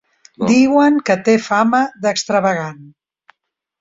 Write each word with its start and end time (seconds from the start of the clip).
Diuen 0.51 0.97
que 1.09 1.17
té 1.27 1.35
fama 1.49 1.83
d'extravagant. 2.07 2.81